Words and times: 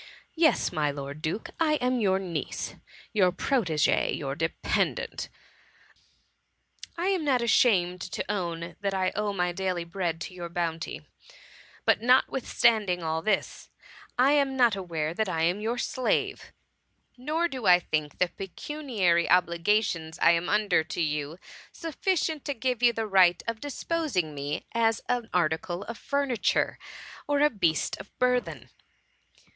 Yes, 0.35 0.71
my 0.71 0.89
lord 0.89 1.21
duke, 1.21 1.51
I 1.59 1.75
am 1.75 1.99
your 1.99 2.17
niece— 2.17 2.73
your 3.13 3.31
prot6g6e— 3.31 4.17
your 4.17 4.33
dependant. 4.33 5.29
I 6.97 7.09
am 7.09 7.23
not 7.23 7.43
ashamed 7.43 8.01
to 8.13 8.25
own 8.27 8.75
that 8.81 8.95
I 8.95 9.11
owe 9.15 9.31
my 9.31 9.53
daOy 9.53 9.87
bread 9.87 9.93
102 9.93 9.93
THE 9.93 10.01
MUHIIY. 10.01 10.19
to 10.29 10.33
your 10.33 10.49
bounty; 10.49 11.07
but 11.85 11.99
Qotwithstanding 12.01 13.03
all 13.03 13.21
this, 13.21 13.69
I 14.17 14.31
am 14.31 14.57
not 14.57 14.75
aware 14.75 15.13
that 15.13 15.29
I 15.29 15.43
am 15.43 15.61
your 15.61 15.77
slave, 15.77 16.51
nor 17.15 17.47
do 17.47 17.67
I 17.67 17.77
think 17.79 18.17
the 18.17 18.29
pecuniary 18.29 19.29
obligations 19.29 20.17
I 20.17 20.31
am 20.31 20.49
under 20.49 20.83
to 20.83 20.99
you 20.99 21.37
sufficient 21.71 22.43
to 22.45 22.55
give 22.55 22.81
you 22.81 22.91
the 22.91 23.05
right 23.05 23.43
of 23.47 23.59
dis 23.61 23.83
posing 23.83 24.29
of 24.29 24.33
me 24.33 24.65
as 24.71 25.01
an 25.07 25.29
article 25.31 25.83
of 25.83 25.95
furniture, 25.99 26.79
or 27.27 27.41
a 27.41 27.51
beast 27.51 27.97
of 27.99 28.09
burthen." 28.17 28.71